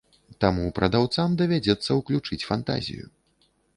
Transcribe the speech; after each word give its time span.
Таму 0.43 0.63
прадаўцам 0.77 1.35
давядзецца 1.41 1.89
ўключыць 1.99 2.41
фантазію. 2.53 3.05